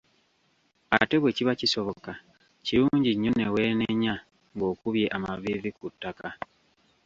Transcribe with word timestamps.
Ate 0.99 1.15
bwe 1.19 1.35
kiba 1.37 1.53
kisoboka, 1.59 2.11
kirungi 2.65 3.11
nnyo 3.13 3.31
ne 3.35 3.45
weenenya 3.53 4.13
ng'okubye 4.55 5.05
amaviivi 5.15 5.69
ku 5.77 5.85
ttaka. 5.93 6.27